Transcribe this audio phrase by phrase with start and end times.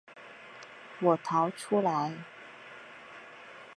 [0.99, 2.25] 我逃出来